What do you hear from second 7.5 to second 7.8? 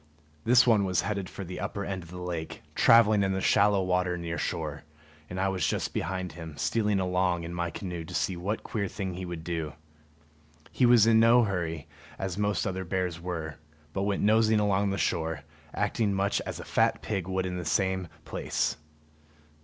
my